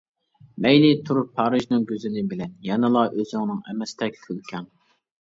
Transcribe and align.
مەيلى 0.65 0.89
تۇر 1.09 1.19
پارىژنىڭ 1.35 1.85
گۈزىلى 1.93 2.25
بىلەن، 2.33 2.57
يەنىلا 2.73 3.07
ئۆزۈڭنىڭ 3.13 3.63
ئەمەستەك 3.71 4.23
كۈلكەڭ. 4.27 4.71